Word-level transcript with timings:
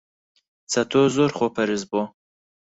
چەتۆ 0.71 1.01
زۆر 1.15 1.31
خۆپەرست 1.37 1.85
بووە. 1.89 2.03